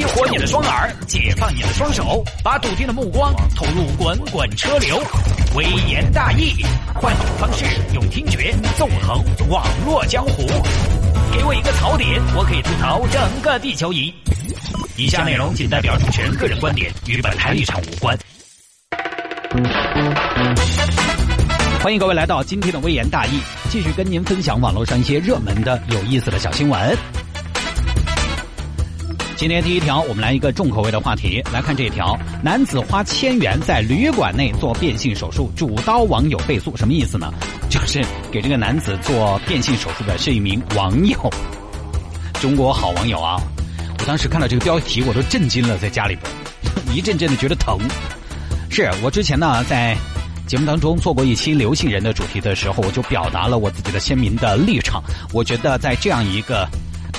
[0.00, 4.98] 激活你的双耳，解放你的双手，把笃定的目光投入滚滚车流。
[5.54, 10.46] 微言大义，换种方式，用听觉纵横网络江湖。
[11.34, 14.10] 给我一个槽点，我可以吐槽整个地球仪。
[14.96, 18.18] 以下内容仅代表主持人个人观点，与本台立场无关。
[21.82, 23.38] 欢迎各位来到今天的微言大义，
[23.68, 26.96] 继续跟您分享网络上一些热门的、有意思的小新闻。
[29.40, 37.32] 今天第一条，我们来一个重口味的话题，来看这一条：男子花千元在旅馆内做变性手术，主刀网友被诉，什么意思呢？
[37.70, 41.16] 就是给这个男子做变性手术的是一名网友，
[42.34, 43.40] 中国好网友啊！
[43.98, 46.30] 我当时看到这个标题，我都震惊了，在家里边
[46.94, 47.78] 一阵阵的觉得疼。
[48.68, 49.96] 是我之前呢在
[50.46, 55.02] 节目当中做过一期刘姓人的主题的时候，我就表达了我自己的鲜明的立场。
[55.32, 56.68] 我觉得在这样一个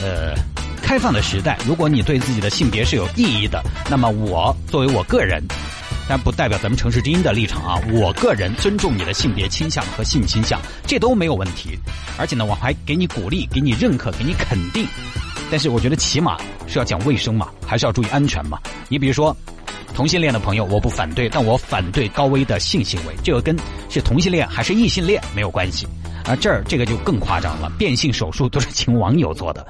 [0.03, 0.35] 呃。
[0.81, 5.41] 开放的时代，如果你对自己的性别是有意义的，那么我作为我个人，
[6.07, 7.79] 但不代表咱们城市之音的立场啊。
[7.93, 11.79] 我个人尊重你的性别倾向和性倾向，这都没有问题。
[12.17, 14.85] 而且呢，我还给你鼓励，给你认可，给你肯定。
[15.49, 16.37] 但是我觉得起码
[16.67, 18.59] 是要讲卫生嘛，还是要注意安全嘛。
[18.89, 19.35] 你比如说，
[19.93, 23.15] 同性恋的朋友，我不反对，但我反对高危的性行为。
[23.23, 23.55] 这个跟
[23.89, 25.87] 是同性恋还是异性恋没有关系。
[26.25, 29.65] 而这儿这个就更夸张了，变性手术都是请网友做的。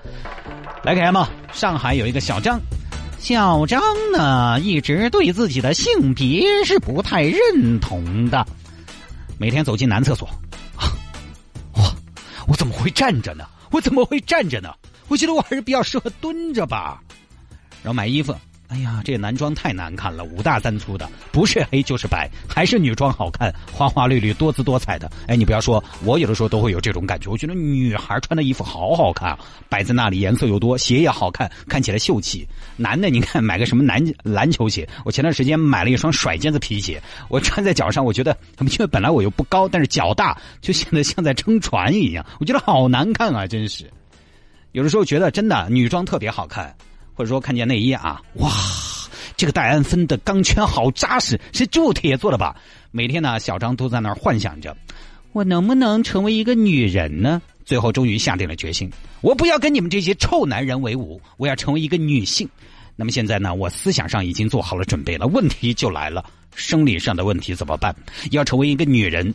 [0.84, 2.60] 来看嘛，上海有一个小张，
[3.20, 8.46] 小张呢一直对自己的性别是不太认同的，
[9.38, 10.28] 每天走进男厕所，
[12.48, 13.46] 我怎么会站着呢？
[13.70, 14.74] 我怎么会站着呢？
[15.08, 17.00] 我觉得我还是比较适合蹲着吧。
[17.84, 18.36] 然后买衣服。
[18.72, 25.12] 哎呀，这男装太难看了，五大三粗的，不是黑就是白，还是女装好看，花花绿绿、多姿多彩的。
[25.28, 27.30] 哎，你不要说，我有的时候都会有这种感觉。
[27.30, 32.48] 我觉得女孩穿的衣服好好看，摆在那里颜色又多，鞋也好看，看起来秀气。
[32.78, 43.84] 男的，你看买个什么男篮球鞋，我前段时间买了一双甩尖子皮鞋，我穿在脚上，我觉得因为本来我又不高，但是脚大，就显得像在撑船一样，我觉得好难看啊，真是。
[44.72, 46.74] 有的时候觉得真的女装特别好看。
[47.22, 48.52] 或者说看见内衣啊，哇，
[49.38, 52.56] 这个戴安芬的钢圈好扎实，是铸铁做的吧？
[52.90, 54.76] 每天呢，小张都在那儿幻想着，
[55.32, 57.40] 我能不能成为一个女人呢？
[57.64, 58.90] 最后终于下定了决心，
[59.22, 62.50] 我不要跟你们这些臭男人为伍，我要成为一个女性。
[62.96, 67.96] 那么现在呢，我思想上已经做好了准备了，问题就来了，生理上的问题怎么办？
[68.32, 69.32] 要成为一个女人，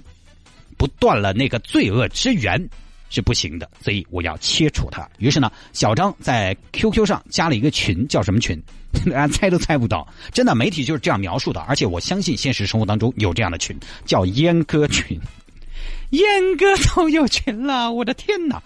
[0.76, 2.68] 不断了那个罪恶之源。
[3.08, 5.08] 是不行的，所以我要切除它。
[5.18, 8.60] 于是呢，小张在 QQ 上加了一个群，叫什么群？
[9.06, 10.06] 大家猜都猜不到。
[10.32, 11.60] 真的，媒体就是这样描述的。
[11.62, 15.18] 而且我相信现实生活当中有这样的群，叫阉割群。
[16.10, 18.62] 阉割都有群了，我的天哪！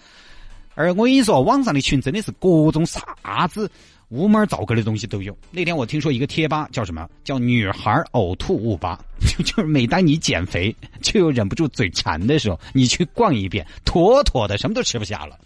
[0.74, 3.70] 而我跟你说，网上的群真的是各种啥子。
[4.10, 5.36] 无门造个的东西都有。
[5.50, 7.08] 那天我听说一个贴吧叫什么？
[7.24, 15.38] 叫“女孩呕吐物吧”， 就就是每当你减肥 就又忍不住嘴馋的时候，你去逛一遍，妥妥的什么都吃不下了。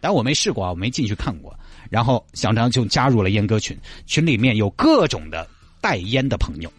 [0.00, 1.52] 但我没试过啊，我没进去看过。
[1.90, 5.48] 然后小张就加入了阉割群，群里面有各种的
[5.80, 6.72] 带阉的朋友，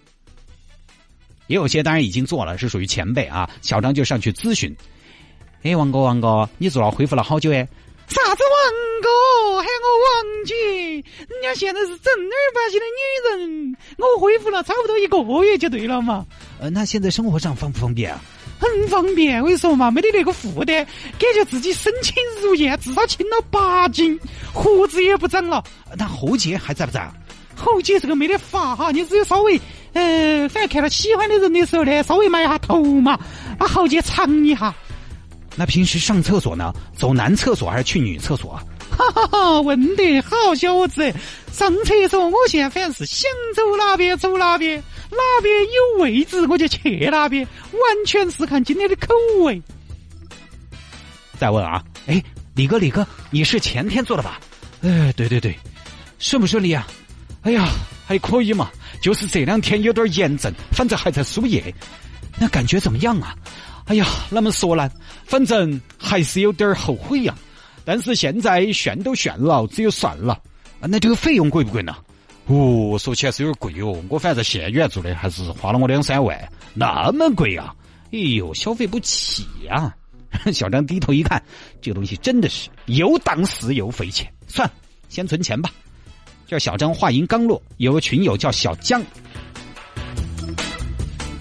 [1.48, 3.50] 也有些当然已经做了，是属于前辈啊。
[3.62, 4.74] 小张就上去咨询
[5.64, 7.68] ：“哎，王哥，王哥，你做了恢复了好久哎？”
[8.08, 9.10] 啥子王哥
[9.58, 10.56] 喊我王姐？
[11.28, 12.86] 人家现在是正儿八经的
[13.38, 16.26] 女人，我恢复了差不多一个月就对了嘛。
[16.60, 18.22] 呃，那现在生活上方不方便啊？
[18.60, 20.86] 很方便，我跟你说嘛，没得那个负担，
[21.20, 24.18] 感觉自己身轻如燕，至少轻了八斤，
[24.54, 25.64] 胡子也不长了。
[25.98, 27.08] 那喉结还在不在？
[27.56, 29.60] 喉结这个没得法哈，你只有稍微，
[29.94, 33.20] 呃，反正看到喜欢的人的时候呢，稍微埋一下头嘛，
[33.60, 34.74] 把喉结藏一下。
[35.60, 36.72] 那平时上厕所呢？
[36.96, 38.64] 走男厕所还是去女厕所啊？
[38.92, 41.12] 哈哈哈，问得好，小子！
[41.52, 44.78] 上厕所，我现在反正是想走哪边走哪边，
[45.10, 49.14] 哪边有位置我就去哪边，完全是看今天的口
[49.44, 49.60] 味。
[51.40, 54.40] 再问啊，哎，李哥，李哥，你是前天做的吧？
[54.82, 55.58] 哎，对对对，
[56.20, 56.88] 顺不顺利啊？
[57.42, 57.68] 哎呀，
[58.06, 58.70] 还可以嘛，
[59.02, 61.74] 就是这两天有点炎症，反正还在输液。
[62.40, 63.36] 那感觉怎么样啊？
[63.88, 64.90] 哎呀，那么说呢？
[65.26, 67.36] 反正还是有点后悔呀。
[67.86, 70.38] 但是现在炫都炫了，只有算了。
[70.82, 71.96] 那这个费用贵不贵呢？
[72.48, 73.98] 哦，说起来是有点贵哦。
[74.10, 76.38] 我反正在县院做的，还是花了我两三万，
[76.74, 77.74] 那么贵啊！
[78.12, 79.96] 哎呦，消费不起呀。
[80.52, 81.42] 小张低头一看，
[81.82, 84.30] 这个东西真的是又当事又费钱。
[84.48, 84.74] 算了，
[85.08, 85.70] 先存钱吧。
[86.46, 89.02] 叫小张，话音刚落，有个群友叫小江，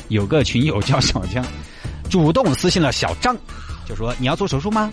[0.08, 1.44] 有个群友叫小江。
[2.10, 3.36] 主动私信了小张，
[3.86, 4.90] 就说你要做手术吗？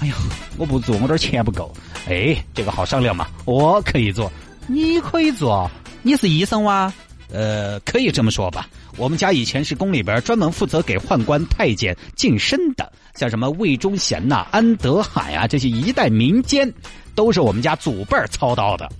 [0.00, 0.14] 哎呀，
[0.56, 1.72] 我不做，我这钱不够。
[2.08, 4.30] 哎，这个好商量嘛，我可以做，
[4.66, 5.70] 你可以做，
[6.02, 6.92] 你是医生哇？
[7.32, 8.68] 呃，可以这么说吧。
[8.96, 16.70] 我们家以前是宫里边专门负责给宦官太监净身的，像什么魏忠贤呐、安德海啊这些一代民间，
[17.14, 18.90] 都是我们家祖辈操刀的。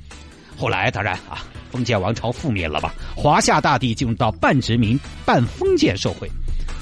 [0.56, 6.30] 后来当然啊，封建王朝覆灭了吧，华夏大地进入到半殖民半封建社会。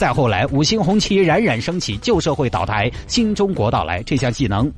[0.01, 4.73] 再后来，五星红旗冉冉升起，旧社会倒台，新中国到来，这项技能。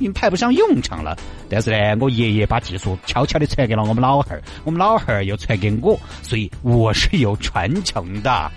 [0.00, 1.16] 因派不上用场了，
[1.48, 8.50] 但是呢，我爷爷把技术悄悄的传给了我们老汉儿，我们老汉儿又传给我，所以我是有传承的。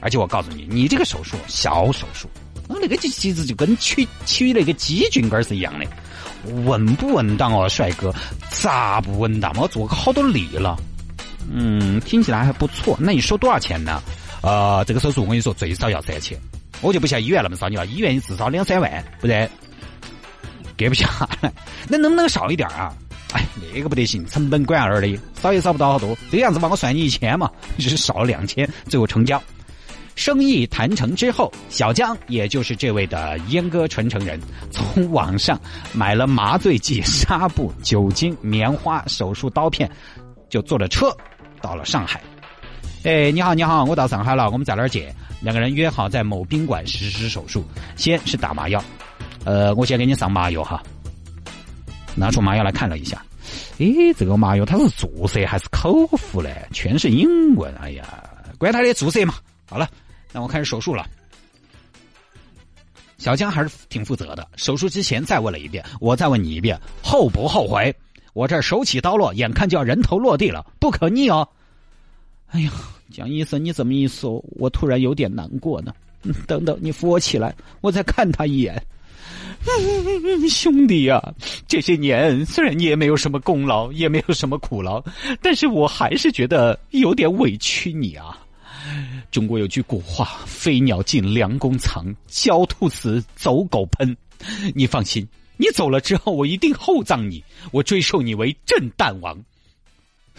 [0.00, 2.28] 而且我告诉你，你这个手术小手术，
[2.68, 5.86] 那个其实就跟取取那个鸡菌根是一样的，
[6.66, 8.14] 稳不稳当哦，帅哥？
[8.50, 9.50] 咋不稳当？
[9.56, 10.76] 我做过好多例了，
[11.50, 12.94] 嗯，听起来还不错。
[13.00, 14.02] 那你收多少钱呢？
[14.44, 16.38] 呃，这个手术我跟你说，最少要三千，
[16.82, 19.50] 我就不像医院那么少，你了，医院你至少两三万，不然。
[20.76, 21.08] 给不下，
[21.88, 22.92] 那能不能少一点啊？
[23.32, 26.14] 哎，那个不得行，成本管那儿的，少也少不到好多。
[26.30, 29.42] 这样子吧我算你一千嘛，就是少了两千，最后成交。
[30.14, 34.38] 生意谈成之后，小江也就是这位的阉割传承人，
[34.70, 35.58] 从网上
[35.94, 39.90] 买了麻醉剂、纱布、酒精、棉花、手术刀片，
[40.50, 41.06] 就坐着车
[41.62, 42.20] 到了上海。
[43.04, 45.14] 哎，你好，你好，我到上海了，我们在哪儿见？
[45.42, 47.62] 两个人约好在某宾馆实施手术，
[47.96, 48.82] 先是打麻药。
[49.44, 50.82] 呃，我先给你上麻药哈。
[52.14, 53.22] 拿出麻药来看了一下，
[53.76, 56.66] 诶，这个麻药它是注射还是口服嘞？
[56.72, 58.24] 全是英文，哎呀，
[58.56, 59.34] 管他的注射嘛。
[59.68, 59.86] 好了，
[60.32, 61.06] 那我开始手术了。
[63.18, 67.94] 小江还是挺负责的，手术之前再问了一遍，我再问你一遍，后不后悔？
[68.32, 71.46] 我这手起刀落，眼看就要人头落地了，不可逆哦。
[72.48, 72.70] 哎呀，
[73.10, 75.92] 蒋医生，你这么一说，我突然有点难过呢。
[76.46, 78.82] 等等，你扶我起来，我再看他一眼。
[80.48, 81.34] 兄弟呀，
[81.66, 85.02] 这些年虽然你也没有什么功劳，也没有什么苦劳，
[85.42, 88.38] 但是我还是觉得有点委屈你啊。
[89.30, 94.14] 中国有句古话：“飞鸟尽，良弓藏；狡兔死，走狗烹。”
[94.74, 95.26] 你放心，
[95.56, 97.42] 你走了之后，我一定厚葬你，
[97.72, 99.38] 我追授你为震旦王。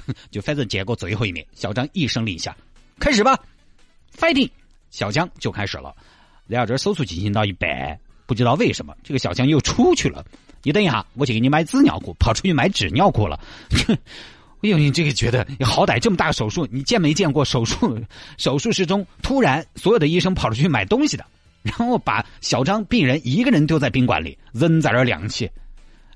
[0.32, 1.46] 就反正见过最后一面。
[1.54, 2.56] 小张一声令下，
[3.00, 3.40] 开始吧
[4.18, 4.50] ，fighting！
[4.92, 5.96] 小江就开始了。
[6.48, 8.00] 然后这手术进行到一半。
[8.28, 10.26] 不知道为什么，这个小江又出去了。
[10.64, 13.40] 你等一下，我去给你买纸尿裤，跑出去买纸尿裤了。
[13.90, 18.00] 哎呦，你这个觉得，你好歹这么大手术，你见没见过手术
[18.38, 21.24] 手术室中突然所有的医生跑出去买东西的，
[21.62, 25.48] 然后把小张病人一个人丢在宾馆里，人在这儿亮起。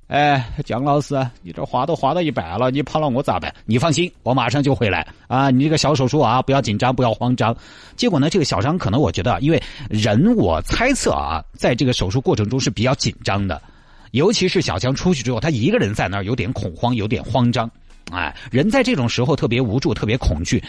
[0.10, 3.54] 哎，姜老师，你这画都画到一半了，你跑了我咋办？
[3.66, 5.52] 你放心，我马上就回来啊！
[5.52, 7.56] 你这个小手术啊，不要紧张，不要慌张。
[7.96, 13.62] 结果呢，这个小张可能我觉得，因为人我猜测啊，在这个手术过程中是比较紧张的，
[14.10, 17.70] 尤其是小强出去之后，他一个人在那儿有点恐慌，有点慌张。
[18.12, 20.60] 哎，人在这种时候特别无助，特别恐惧，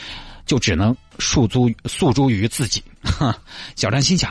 [0.44, 2.82] 就只能诉诸诉诸于自己。
[3.74, 4.30] 小张心想。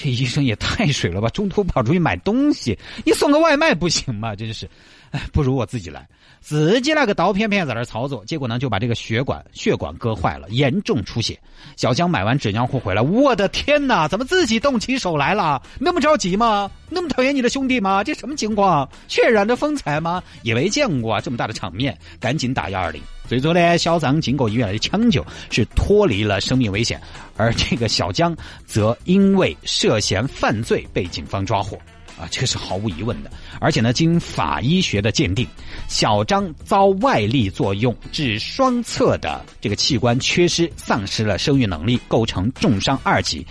[0.00, 1.28] 这医生也太水了吧！
[1.30, 4.32] 中途跑出去买东西，你送个外卖不行吗？
[4.36, 4.70] 真是，
[5.10, 6.08] 哎，不如我自己来，
[6.40, 11.38] 自己那个刀片片在那操作，结果呢就把这个血管血管割坏了，严重出血。
[11.76, 15.60] 小江买完纸尿裤回来，我的天哪，怎么自己动起手来了？
[15.78, 16.70] 那么着急吗？
[16.88, 18.02] 那么讨厌你的兄弟吗？
[18.04, 18.88] 这什么情况？
[19.08, 20.22] 血染的风采吗？
[20.42, 23.02] 也没见过这么大的场面，赶紧打幺二零。
[23.28, 26.98] 最终呢，小张经过医院的抢救，是脱离了生命危险，
[27.36, 28.34] 而这个小江
[28.64, 31.78] 则因为涉嫌犯罪被警方抓获，
[32.18, 33.30] 啊，这个是毫无疑问的。
[33.60, 35.46] 而且呢，经法医学的鉴定，
[35.88, 43.46] 小张遭外力作用致双侧的这个器官缺失，丧失了生育能力，构成重伤二级。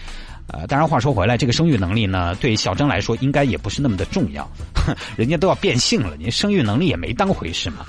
[0.47, 4.50] 呃，当然话说回来，这个生育能力呢，对小张来说应该也不是那么的重要，
[5.17, 7.86] 人家都要变性了，你生育能力也没当回事嘛。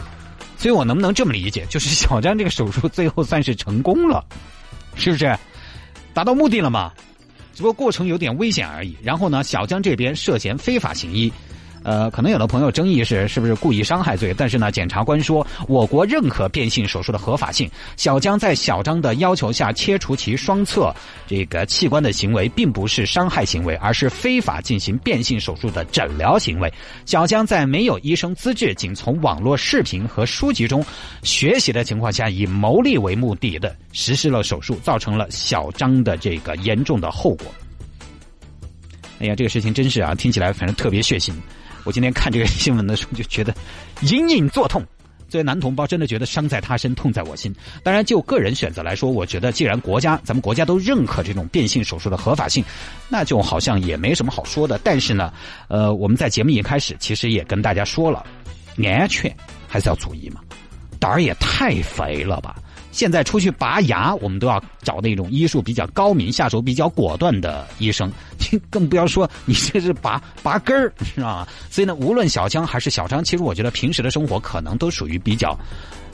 [0.57, 4.25] 所以我能不能这么理解，就是小张这个手术最后算是成功了，
[4.97, 5.37] 是不是？
[6.13, 6.93] 达到目的了吗？
[7.59, 8.97] 只不过过程有点危险而已。
[9.03, 11.33] 然后呢，小江这边涉嫌非法行医。
[11.83, 17.71] 呃，可能有的朋友争议是是不是故意伤害罪，但是呢，检察官说，我国认可变性手术的合法性。
[17.97, 20.95] 小江在小张的要求下切除其双侧
[21.27, 26.73] 这个器官的行为，并不是伤害行为，而是非法进行变性手术的诊疗行为。
[27.07, 30.85] 小江在没有医生资质，仅从网络视频和书籍中
[31.23, 37.47] 学习的情况下，以牟利为目的的实施了手术，造成了小张的这个严重的后果。
[39.21, 41.33] 哎呀，这个事情真是啊，听起来反正特别血腥。
[41.85, 43.55] 我今天看这个新闻的时候，就觉得
[44.03, 44.85] 隐隐作痛。
[45.29, 47.55] 作为男同胞，真的觉得伤在他身，痛在我心。
[47.83, 52.65] 当然，就个人选择来说，我觉得既然国家咱们国家都认可这种变性手术的合法性，
[53.11, 54.81] 那就好像也没什么好说的。
[54.83, 55.31] 但是呢，
[55.69, 58.25] 呃，我们在节目一开始其实也跟大家说了，
[58.83, 59.31] 安全
[59.69, 60.41] 还是要注意嘛。
[60.99, 62.57] 胆儿也太肥了吧！
[62.99, 68.11] 现在出去拔牙，我们都要找那种医术比较高明、下手比较果断的医生，
[68.69, 71.49] 更不要说你这是拔 拔根儿，知道吗？
[71.71, 75.57] 所以呢，无论小江还是小张，其实我觉得平时的生活可能都属于比较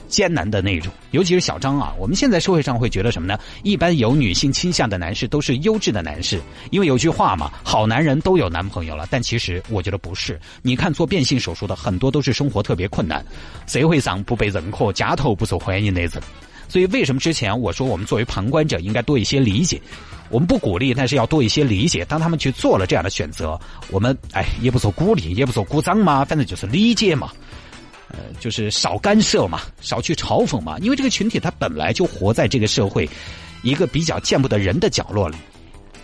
[0.09, 0.93] 艰难的那种。
[1.13, 3.39] 尤其是小张啊，我们现在社会上会觉得什么呢？
[3.63, 6.39] 一般有女性倾向的男士都是优质的男士，
[6.71, 9.09] 因为有句话嘛，好男人都有男朋友了。
[9.11, 13.25] 但其实我觉得不是，你看做变性手术的很多都是生活特别困难，
[13.67, 16.11] 社会上不被认可、家头不受欢迎的人。
[16.69, 19.81] 所以，为什么之前我说我们作为旁观者应该多一些理解？
[20.31, 22.05] 我们不鼓励，但是要多一些理解。
[22.07, 27.31] 当他们去做了这样的选择，我们哎也不说鼓励，也不说鼓掌嘛，反正就是理解嘛，
[28.09, 30.79] 呃，就是少干涉嘛，少去嘲讽嘛。
[30.81, 33.09] 因为这个群体他本来就活在这个社会
[33.63, 35.37] 一个比较见不得人的角落里。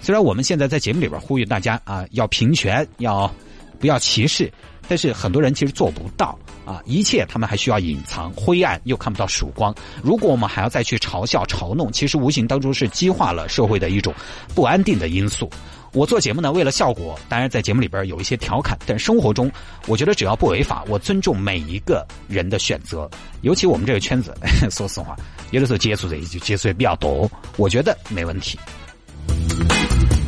[0.03, 3.33] 虽然我们现在在节目里边呼吁大家啊，要平权，要
[3.81, 4.53] 不要歧视。
[4.87, 6.39] 但是很多人其实做不到
[6.71, 9.75] 啊，一切他们还需要隐藏，灰暗又看不到曙光。
[10.05, 14.15] 如果我们还要再去嘲笑、嘲弄，其实无形当中是激化了社会的一种
[14.55, 15.51] 不安定的因素。
[15.93, 19.51] 我做节目呢，为了效果，当然在节目里边有一些调侃，但生活中
[19.89, 23.11] 我觉得只要不违法，我尊重每一个人的选择。
[23.41, 24.33] 尤其我们这个圈子，
[24.71, 25.17] 说实话，
[25.51, 28.57] 有的时候接触的就接触的比较多，我觉得没问题。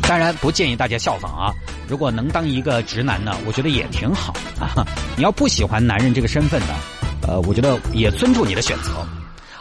[0.03, 1.55] 当然不建议大家效仿啊！
[1.89, 4.87] 如果能当一个直男呢，我觉得也挺好啊。
[5.17, 6.75] 你要不喜欢男人这个身份呢，
[7.27, 8.91] 呃，我觉得也尊重你的选择，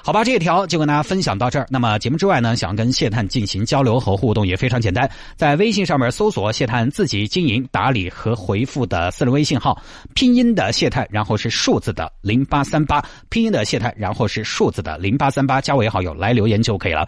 [0.04, 0.24] 好吧？
[0.26, 1.66] 这一条就跟大家分享到这儿。
[1.70, 9.82] 那么节目之外呢，想跟谢探进行交流和互动也非常简单，在微信上面搜索谢探自己经营打理和回复的私人微信号，
[10.16, 17.08] 拼音的谢探，然后是数字的零八三八，拼音的谢探，然后是数字的零八三八，加为好友来留言就可以了。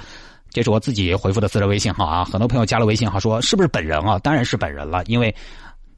[0.53, 4.19] 这是我自己回复的私人微信号啊，很多朋友加了微信号说是不是本人啊？
[4.19, 5.33] 当然是本人了，因为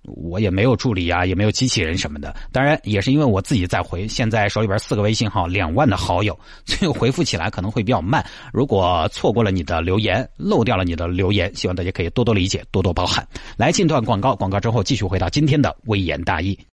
[0.04, 2.34] 我也没有助理啊，也没有机器人什么的。
[2.54, 8.26] 当然也是因为我自己在回，现在手里边四个微信号，两万的好友，所以回复起来可能会比较慢。
[8.54, 13.28] 如果错过了你的留言，漏掉了你的留言，希望大家可以多多理解，多多包涵。
[13.58, 16.58] 来进段广告，广告之后继续回到今天的微言大义。